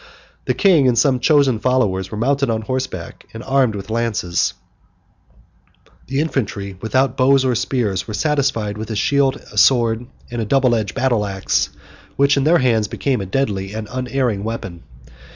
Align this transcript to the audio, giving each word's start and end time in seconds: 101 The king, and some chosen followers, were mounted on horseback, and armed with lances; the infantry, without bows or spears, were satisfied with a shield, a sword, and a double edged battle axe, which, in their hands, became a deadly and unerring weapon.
101 0.45 0.45
The 0.45 0.53
king, 0.55 0.87
and 0.87 0.97
some 0.97 1.19
chosen 1.19 1.59
followers, 1.59 2.09
were 2.09 2.17
mounted 2.17 2.49
on 2.49 2.63
horseback, 2.63 3.27
and 3.35 3.43
armed 3.43 3.75
with 3.75 3.91
lances; 3.91 4.55
the 6.07 6.19
infantry, 6.19 6.75
without 6.81 7.15
bows 7.15 7.45
or 7.45 7.53
spears, 7.53 8.07
were 8.07 8.15
satisfied 8.15 8.79
with 8.79 8.89
a 8.89 8.95
shield, 8.95 9.35
a 9.51 9.59
sword, 9.59 10.07
and 10.31 10.41
a 10.41 10.45
double 10.45 10.73
edged 10.73 10.95
battle 10.95 11.23
axe, 11.23 11.69
which, 12.15 12.35
in 12.35 12.45
their 12.45 12.57
hands, 12.57 12.87
became 12.87 13.21
a 13.21 13.27
deadly 13.27 13.73
and 13.75 13.87
unerring 13.91 14.43
weapon. 14.43 14.81